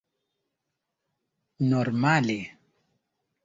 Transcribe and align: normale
normale 1.69 2.39